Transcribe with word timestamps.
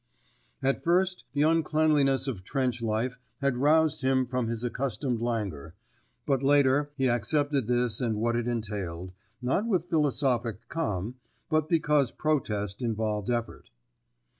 At 0.63 0.83
first 0.83 1.25
the 1.33 1.43
uncleanliness 1.43 2.27
of 2.27 2.43
trench 2.43 2.81
life 2.81 3.19
had 3.39 3.57
roused 3.57 4.01
him 4.01 4.25
from 4.25 4.47
his 4.47 4.63
accustomed 4.63 5.21
languor, 5.21 5.75
but 6.25 6.41
later 6.41 6.89
he 6.97 7.07
accepted 7.07 7.67
this 7.67 8.01
and 8.01 8.15
what 8.17 8.35
it 8.35 8.47
entailed, 8.47 9.11
not 9.43 9.67
with 9.67 9.85
philosophic 9.91 10.67
calm, 10.69 11.17
but 11.51 11.69
because 11.69 12.11
protest 12.11 12.81
involved 12.81 13.29
effort. 13.29 13.69